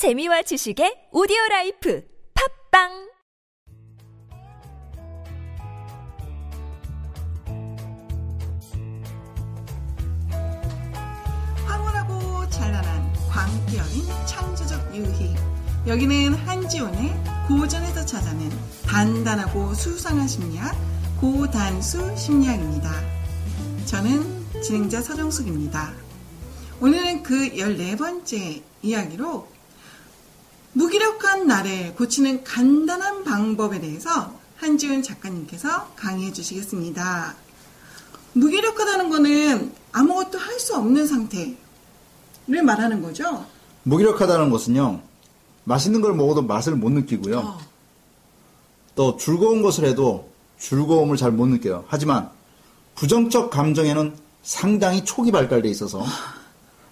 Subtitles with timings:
[0.00, 2.02] 재미와 지식의 오디오 라이프
[2.70, 2.88] 팟빵
[11.66, 15.34] 황홀하고 찬란한 광기 어린 창조적 유희.
[15.86, 17.12] 여기는 한지원의
[17.48, 18.50] 고전에서 찾아낸
[18.86, 20.74] 단단하고 수상한 심리학,
[21.20, 22.90] 고단수 심리학입니다.
[23.84, 25.92] 저는 진행자 서정숙입니다.
[26.80, 29.59] 오늘은 그 14번째 이야기로
[30.72, 37.34] 무기력한 나를 고치는 간단한 방법에 대해서 한지훈 작가님께서 강의해 주시겠습니다.
[38.34, 41.56] 무기력하다는 거는 아무것도 할 수 없는 상태를
[42.64, 43.44] 말하는 거죠.
[43.84, 45.00] 무기력하다는 것은요,
[45.64, 47.38] 맛있는 걸 먹어도 맛을 못 느끼고요.
[47.38, 47.58] 어,
[48.94, 51.84] 또 즐거운 것을 해도 즐거움을 잘 못 느껴요.
[51.88, 52.30] 하지만
[52.94, 56.04] 부정적 감정에는 상당히 초기 발달돼 있어서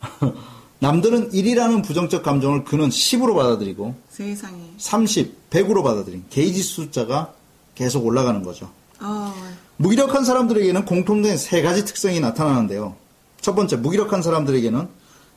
[0.80, 4.58] 남들은 1이라는 부정적 감정을 그는 10으로 받아들이고 세상에.
[4.78, 7.32] 30, 100으로 받아들인 게이지 숫자가
[7.74, 8.70] 계속 올라가는 거죠.
[9.00, 9.34] 어,
[9.76, 12.96] 무기력한 사람들에게는 공통된 세 가지 특성이 나타나는데요.
[13.40, 14.88] 첫 번째, 무기력한 사람들에게는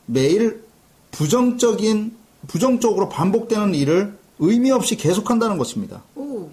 [0.06, 0.64] 매일
[1.10, 2.16] 부정적인,
[2.48, 6.02] 부정적으로 반복되는 일을 의미 없이 계속한다는 것입니다.
[6.16, 6.50] 오,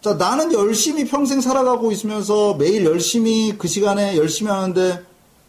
[0.00, 5.02] 자, 나는 열심히 평생 살아가고 있으면서 매일 열심히 그 시간에 열심히 하는데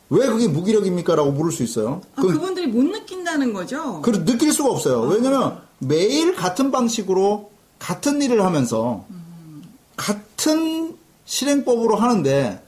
[0.10, 1.16] 왜 그게 무기력입니까?
[1.16, 2.02] 라고 물을 수 있어요.
[2.16, 4.02] 아, 그, 그분들이 못 느낀다는 거죠.
[4.02, 5.02] 그 느낄 수가 없어요.
[5.02, 9.06] 왜냐면 매일 같은 방식으로 같은 일을 하면서
[9.98, 12.62] 같은 실행법으로 하는데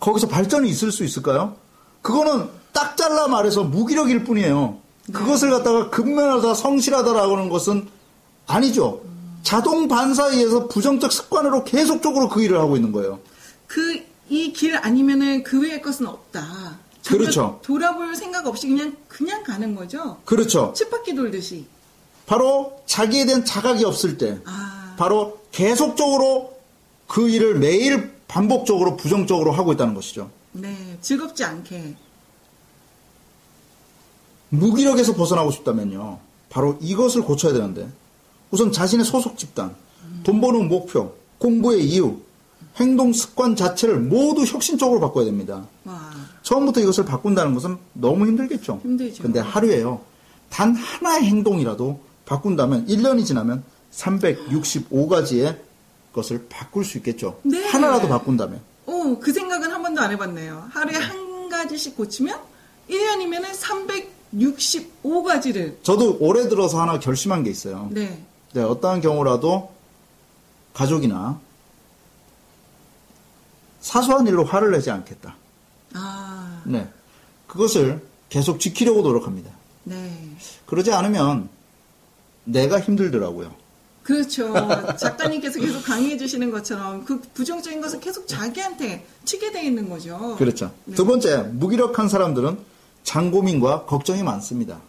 [0.00, 1.56] 거기서 발전이 있을 수 있을까요?
[2.02, 4.78] 그거는 딱 잘라 말해서 무기력일 뿐이에요.
[5.12, 7.88] 그것을 갖다가 근면하다 성실하다라고 하는 것은
[8.46, 9.02] 아니죠.
[9.42, 13.20] 자동 반사에 의해서 부정적 습관으로 계속적으로 그 일을 하고 있는 거예요.
[13.66, 16.78] 그, 이 길 아니면은 그 외의 것은 없다.
[17.06, 17.58] 그렇죠.
[17.62, 20.18] 돌아볼 생각 없이 그냥, 그냥 가는 거죠.
[20.24, 20.72] 그렇죠.
[20.76, 21.66] 쳇바퀴 돌듯이.
[22.26, 26.56] 바로 자기에 대한 자각이 없을 때, 아, 바로 계속적으로
[27.08, 30.30] 그 일을 매일 반복적으로 부정적으로 하고 있다는 것이죠.
[30.52, 30.96] 네.
[31.00, 31.96] 즐겁지 않게.
[34.50, 36.18] 무기력에서 벗어나고 싶다면요.
[36.48, 37.88] 바로 이것을 고쳐야 되는데,
[38.50, 39.74] 우선 자신의 소속 집단,
[40.22, 42.18] 돈 버는 목표, 공부의 이유,
[42.76, 45.66] 행동 습관 자체를 모두 혁신적으로 바꿔야 됩니다.
[45.84, 46.10] 와.
[46.42, 48.80] 처음부터 이것을 바꾼다는 것은 너무 힘들겠죠.
[48.82, 49.22] 힘들죠.
[49.22, 50.00] 근데 하루에요.
[50.48, 55.58] 단 하나의 행동이라도 바꾼다면 1년이 지나면 365가지의
[56.12, 57.38] 것을 바꿀 수 있겠죠.
[57.42, 57.64] 네.
[57.66, 58.60] 하나라도 바꾼다면.
[58.86, 60.68] 오, 그 생각은 한 번도 안 해봤네요.
[60.70, 62.38] 하루에 한 가지씩 고치면
[62.88, 63.46] 1년이면은
[64.32, 65.82] 365가지를.
[65.82, 67.88] 저도 올해 들어서 하나 결심한 게 있어요.
[67.92, 68.24] 네.
[68.52, 69.70] 네, 어떠한 경우라도
[70.72, 71.40] 가족이나
[73.80, 75.36] 사소한 일로 화를 내지 않겠다.
[75.94, 76.88] 아, 네.
[77.46, 79.50] 그것을 계속 지키려고 노력합니다.
[79.84, 80.36] 네.
[80.66, 81.48] 그러지 않으면
[82.44, 83.54] 내가 힘들더라고요.
[84.02, 84.54] 그렇죠.
[84.98, 90.36] 작가님께서 계속 강의해 주시는 것처럼 그 부정적인 것을 계속 자기한테 치게 돼 있는 거죠.
[90.38, 90.72] 그렇죠.
[90.84, 90.94] 네.
[90.94, 92.58] 두 번째, 무기력한 사람들은
[93.04, 94.80] 장고민과 걱정이 많습니다.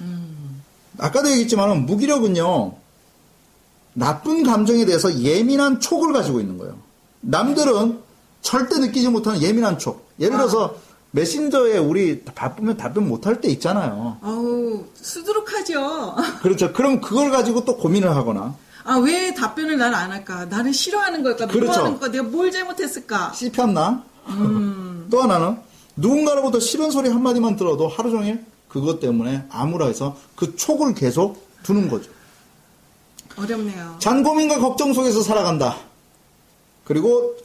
[0.00, 0.62] 음.
[0.98, 2.74] 아까도 얘기했지만 무기력은요,
[3.94, 6.78] 나쁜 감정에 대해서 예민한 촉을 가지고 있는 거예요.
[7.20, 7.98] 남들은
[8.42, 10.08] 절대 느끼지 못하는 예민한 촉.
[10.20, 10.76] 예를 들어서
[11.10, 14.18] 메신저에 우리 바쁘면 답변 못할 때 있잖아요.
[14.22, 16.14] 어우, 수두룩하죠.
[16.42, 16.72] 그렇죠.
[16.72, 20.46] 그럼 그걸 가지고 또 고민을 하거나 아, 왜 답변을 나는 안 할까?
[20.46, 21.46] 나를 싫어하는 걸까?
[21.46, 21.60] 그렇죠.
[21.64, 22.08] 미워하는 걸까?
[22.08, 23.32] 내가 뭘 잘못했을까?
[23.34, 24.02] 씹혔나?
[24.28, 25.06] 음.
[25.10, 25.58] 또 하나는
[25.96, 32.10] 누군가로부터 싫은 소리 한마디만 들어도 하루 종일 그것 때문에 암울해서 그 촉을 계속 두는 거죠.
[33.36, 33.96] 어렵네요.
[33.98, 35.76] 잔고민과 걱정 속에서 살아간다.
[36.88, 37.36] 그리고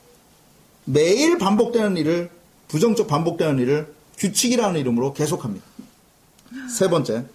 [0.85, 2.31] 매일 반복되는 일을,
[2.69, 5.65] 부정적 반복되는 일을 규칙이라는 이름으로 계속합니다.
[6.69, 7.25] 세 번째.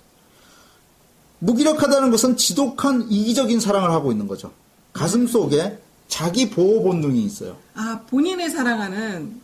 [1.41, 4.53] 무기력하다는 것은 지독한 이기적인 사랑을 하고 있는 거죠.
[4.95, 7.59] 가슴 속에 자기 보호 본능이 있어요.
[7.75, 9.41] 아, 본인을 사랑하는,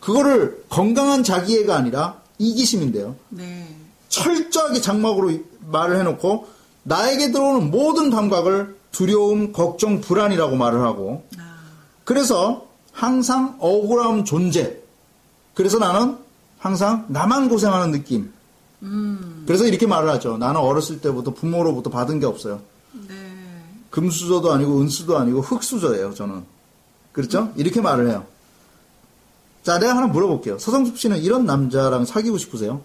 [0.00, 3.16] 그거를 건강한 자기애가 아니라 이기심인데요.
[3.28, 3.68] 네.
[4.08, 5.30] 철저하게 장막으로
[5.66, 6.48] 말을 해놓고
[6.84, 11.45] 나에게 들어오는 모든 감각을 두려움, 걱정, 불안이라고 말을 하고 아,
[12.06, 14.80] 그래서 항상 억울함 존재.
[15.54, 16.16] 그래서 나는
[16.56, 18.32] 항상 나만 고생하는 느낌.
[18.82, 20.38] 음, 그래서 이렇게 말을 하죠.
[20.38, 22.62] 나는 어렸을 때부터 부모로부터 받은 게 없어요.
[23.08, 23.14] 네.
[23.90, 26.44] 금수저도 아니고 은수도 아니고 흙수저예요, 저는.
[27.10, 27.52] 그렇죠?
[27.56, 28.24] 이렇게 말을 해요.
[29.64, 30.60] 자, 내가 하나 물어볼게요.
[30.60, 32.82] 서성숙 씨는 이런 남자랑 사귀고 싶으세요?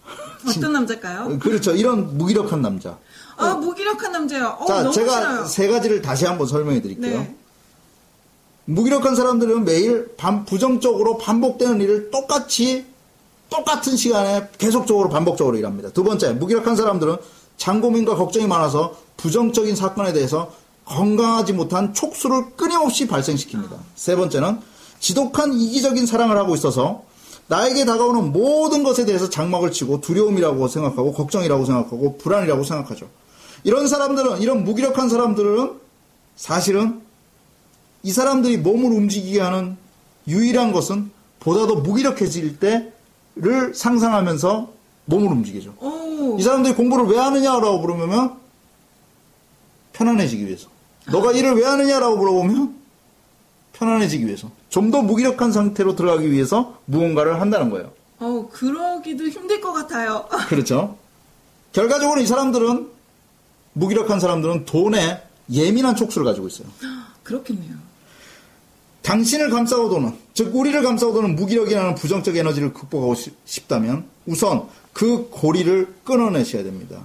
[0.48, 1.38] 어떤 남자일까요?
[1.40, 1.72] 그렇죠.
[1.72, 2.96] 이런 무기력한 남자.
[3.36, 4.56] 아, 무기력한 남자요.
[4.60, 5.44] 어, 자, 너무 제가 싫어요.
[5.44, 7.18] 세 가지를 다시 한번 설명해 드릴게요.
[7.18, 7.36] 네.
[8.64, 12.86] 무기력한 사람들은 매일 반- 부정적으로 반복되는 일을 똑같이
[13.50, 15.90] 똑같은 시간에 계속적으로 반복적으로 일합니다.
[15.90, 17.16] 두 번째, 무기력한 사람들은
[17.58, 20.52] 장고민과 걱정이 많아서 부정적인 사건에 대해서
[20.86, 23.76] 건강하지 못한 촉수를 끊임없이 발생시킵니다.
[23.94, 24.58] 세 번째는
[25.00, 27.02] 지독한 이기적인 사랑을 하고 있어서
[27.48, 33.06] 나에게 다가오는 모든 것에 대해서 장막을 치고 두려움이라고 생각하고 걱정이라고 생각하고 불안이라고 생각하죠.
[33.64, 35.72] 이런 사람들은 이런 무기력한 사람들은
[36.36, 37.01] 사실은
[38.02, 39.76] 이 사람들이 몸을 움직이게 하는
[40.26, 41.10] 유일한 것은
[41.40, 44.72] 보다 더 무기력해질 때를 상상하면서
[45.06, 45.74] 몸을 움직이죠.
[45.80, 48.36] 오, 이 사람들이 공부를 왜 하느냐라고 물으면
[49.92, 50.68] 편안해지기 위해서.
[51.10, 52.76] 너가 일을 왜 하느냐라고 물어보면
[53.72, 54.50] 편안해지기 위해서.
[54.68, 57.92] 좀 더 무기력한 상태로 들어가기 위해서 무언가를 한다는 거예요.
[58.20, 60.26] 어, 그러기도 힘들 것 같아요.
[60.48, 60.96] 그렇죠.
[61.72, 62.88] 결과적으로 이 사람들은
[63.74, 66.68] 무기력한 사람들은 돈에 예민한 촉수를 가지고 있어요.
[67.22, 67.74] 그렇겠네요.
[69.02, 76.62] 당신을 감싸고도는 즉 우리를 감싸고도는 무기력이라는 부정적 에너지를 극복하고 싶- 싶다면 우선 그 고리를 끊어내셔야
[76.62, 77.00] 됩니다.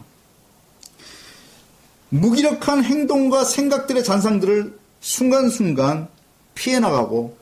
[2.10, 6.08] 무기력한 행동과 생각들의 잔상들을 순간순간
[6.56, 7.36] 피해 나가고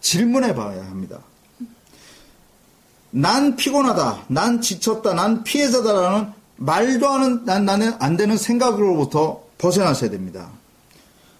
[0.00, 1.18] 질문해 봐야 합니다.
[3.10, 10.50] 난 피곤하다, 난 지쳤다, 난 피해자다라는 말도 하는 난 나는 안 되는 생각으로부터 벗어나셔야 됩니다.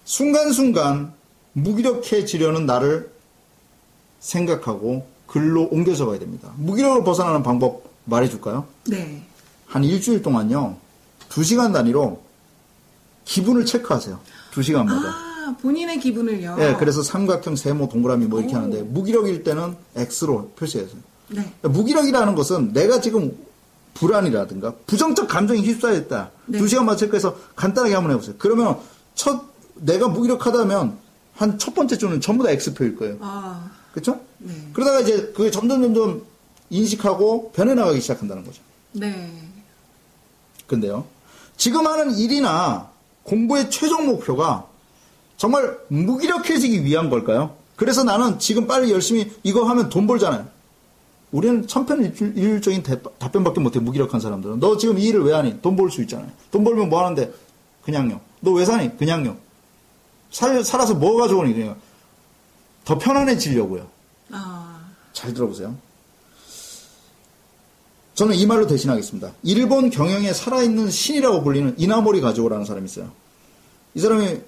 [0.05, 1.15] 순간순간
[1.53, 3.11] 무기력해지려는 나를
[4.21, 6.53] 생각하고 글로 옮겨서 가야 됩니다.
[6.57, 8.67] 무기력을 벗어나는 방법 말해줄까요?
[8.89, 9.23] 네.
[9.67, 10.77] 한 일주일 동안요,
[11.29, 12.23] 두 시간 단위로
[13.25, 14.21] 기분을 체크하세요.
[14.51, 15.09] 두 시간마다.
[15.09, 16.57] 아, 본인의 기분을요.
[16.59, 18.59] 예, 그래서 삼각형, 세모, 동그라미 뭐 이렇게 오.
[18.59, 20.97] 하는데, 무기력일 때는 X로 표시해서.
[21.29, 21.51] 네.
[21.63, 23.35] 무기력이라는 것은 내가 지금
[23.95, 26.31] 불안이라든가 부정적 감정이 휩싸였다.
[26.47, 26.59] 네.
[26.59, 28.35] 두 시간만 체크해서 간단하게 한번 해보세요.
[28.39, 28.79] 그러면
[29.15, 29.43] 첫
[29.75, 30.99] 내가 무기력하다면
[31.37, 33.17] 한 첫 번째 주는 전부 다 X표일 거예요.
[33.21, 34.21] 아, 그렇죠?
[34.39, 34.55] 네.
[34.73, 36.23] 그러다가 이제 그게 점점 점점
[36.71, 38.61] 인식하고 변해 나가기 시작한다는 거죠.
[38.93, 39.31] 네.
[40.67, 41.05] 근데요,
[41.57, 42.91] 지금 하는 일이나
[43.25, 44.67] 공부의 최종 목표가
[45.37, 47.57] 정말 무기력해지기 위한 걸까요?
[47.77, 50.47] 그래서 나는 지금 빨리 열심히 이거 하면 돈 벌잖아요.
[51.33, 55.61] 우리는 천편일률적인 대- 답변밖에 못해 무기력한 사람들은 너 지금 이 일을 왜 하니?
[55.63, 56.29] 돈 벌 수 있잖아요.
[56.51, 57.33] 돈 벌면 뭐 하는데?
[57.85, 58.21] 그냥요.
[58.41, 58.97] 너 왜 사니?
[58.99, 59.37] 그냥요.
[60.33, 61.53] 살, 살아서 뭐가 좋으니?
[61.55, 61.77] 그냥
[62.85, 63.87] 더 편안해지려고요.
[64.33, 64.81] 아,
[65.13, 65.77] 잘 들어보세요.
[68.15, 69.33] 저는 이 말로 대신하겠습니다.
[69.43, 73.11] 일본 경영에 살아있는 신이라고 불리는 이나모리 가지고라는 사람이 있어요.
[73.95, 74.41] 이 사람이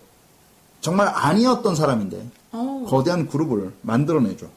[0.81, 4.51] 정말 아니었던 사람인데 어, 거대한 그룹을 만들어내죠.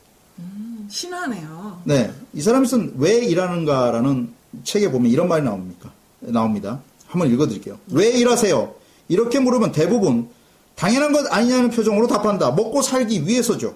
[0.89, 1.81] 신하네요.
[1.85, 4.33] 네, 이 사람이 쓴 왜 일하는가라는
[4.63, 5.91] 책에 보면 이런 말이 나옵니까?
[6.19, 6.79] 나옵니다.
[7.07, 7.77] 한번 읽어드릴게요.
[7.91, 8.73] 왜 일하세요?
[9.09, 10.29] 이렇게 물으면 대부분
[10.77, 12.51] 당연한 것 아니냐는 표정으로 답한다.
[12.51, 13.75] 먹고 살기 위해서죠.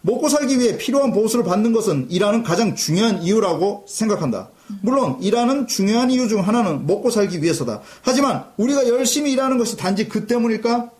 [0.00, 4.48] 먹고 살기 위해 필요한 보수를 받는 것은 일하는 가장 중요한 이유라고 생각한다.
[4.80, 7.82] 물론 일하는 중요한 이유 중 하나는 먹고 살기 위해서다.
[8.02, 10.90] 하지만 우리가 열심히 일하는 것이 단지 그 때문일까?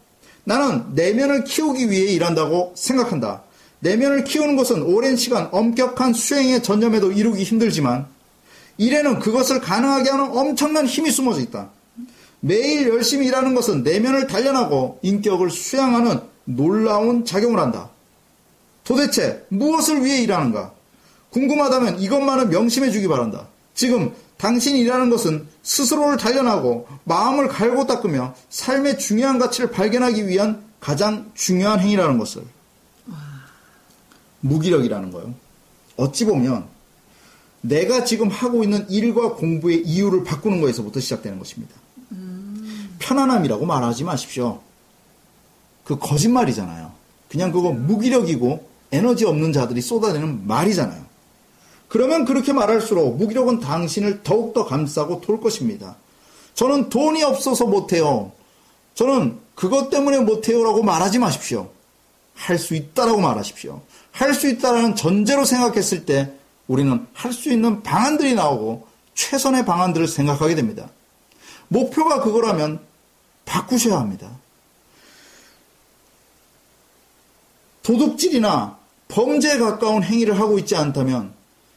[0.44, 3.42] 나는 내면을 키우기 위해 일한다고 생각한다.
[3.80, 8.06] 내면을 키우는 것은 오랜 시간 엄격한 수행의 전념에도 이루기 힘들지만
[8.76, 11.70] 일에는 그것을 가능하게 하는 엄청난 힘이 숨어져 있다.
[12.40, 17.90] 매일 열심히 일하는 것은 내면을 단련하고 인격을 수양하는 놀라운 작용을 한다.
[18.84, 20.72] 도대체 무엇을 위해 일하는가?
[21.30, 23.48] 궁금하다면 이것만은 명심해 주기 바란다.
[23.74, 31.30] 지금 당신이 일하는 것은 스스로를 단련하고 마음을 갈고 닦으며 삶의 중요한 가치를 발견하기 위한 가장
[31.34, 32.42] 중요한 행위라는 것을.
[34.40, 35.34] 무기력이라는 거요.
[35.96, 36.66] 어찌 보면
[37.60, 41.74] 내가 지금 하고 있는 일과 공부의 이유를 바꾸는 것에서부터 시작되는 것입니다.
[43.08, 44.60] 편안함이라고 말하지 마십시오.
[45.84, 46.92] 그 거짓말이잖아요.
[47.30, 51.08] 그냥 그거 무기력이고 에너지 없는 자들이 쏟아내는 말이잖아요.
[51.88, 55.96] 그러면 그렇게 말할수록 무기력은 당신을 더욱더 감싸고 돌 것입니다.
[56.54, 58.32] 저는 돈이 없어서 못해요.
[58.94, 61.70] 저는 그것 때문에 못해요라고 말하지 마십시오.
[62.34, 63.80] 할 수 있다라고 말하십시오.
[64.12, 66.32] 할 수 있다라는 전제로 생각했을 때
[66.66, 70.88] 우리는 할 수 있는 방안들이 나오고 최선의 방안들을 생각하게 됩니다.
[71.68, 72.80] 목표가 그거라면
[73.48, 74.30] 바꾸셔야 합니다.
[77.82, 78.76] 도둑질이나
[79.08, 81.32] 범죄에 가까운 행위를 하고 있지 않다면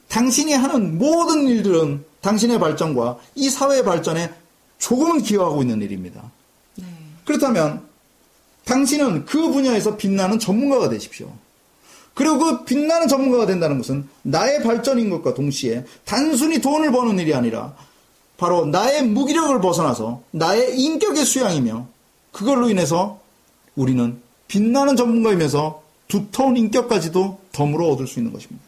[0.09, 4.31] 당신이 하는 모든 일들은 당신의 발전과 이 사회의 발전에
[4.77, 6.29] 조금은 기여하고 있는 일입니다.
[6.75, 6.85] 네.
[7.23, 7.87] 그렇다면
[8.65, 11.31] 당신은 그 분야에서 빛나는 전문가가 되십시오.
[12.13, 17.73] 그리고 그 빛나는 전문가가 된다는 것은 나의 발전인 것과 동시에 단순히 돈을 버는 일이 아니라
[18.41, 21.85] 바로 나의 무기력을 벗어나서 나의 인격의 수양이며
[22.31, 23.19] 그걸로 인해서
[23.75, 28.65] 우리는 빛나는 전문가이면서 두터운 인격까지도 덤으로 얻을 수 있는 것입니다.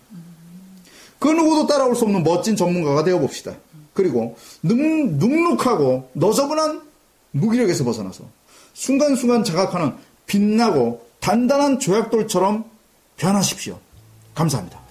[1.18, 3.56] 그 누구도 따라올 수 없는 멋진 전문가가 되어 봅시다.
[3.94, 6.84] 그리고 능, 눅눅하고 너저분한
[7.32, 8.26] 무기력에서 벗어나서
[8.76, 9.96] 순간순간 자각하는
[10.28, 12.66] 빛나고 단단한 조약돌처럼
[13.18, 13.80] 변하십시오.
[14.36, 14.83] 감사합니다.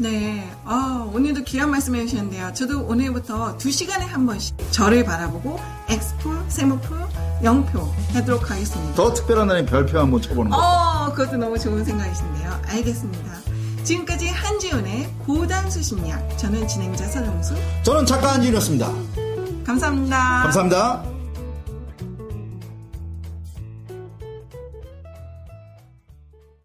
[0.00, 2.54] 네, 아, 오늘도 귀한 말씀 해주셨는데요.
[2.54, 6.96] 저도 오늘부터 두 시간에 한 번씩 저를 바라보고 엑스풀, 세모풀,
[7.44, 7.80] 영표
[8.14, 8.94] 하도록 하겠습니다.
[8.94, 10.56] 더 특별한 날엔 별표 한번 쳐보는 거.
[10.56, 12.62] 어, 그것도 너무 좋은 생각이신데요.
[12.68, 13.30] 알겠습니다.
[13.84, 16.38] 지금까지 한지훈의 고단수 심리학.
[16.38, 17.54] 저는 진행자 서정수.
[17.82, 18.86] 저는 작가 한지윤이었습니다.
[19.66, 20.42] 감사합니다.
[20.44, 21.19] 감사합니다.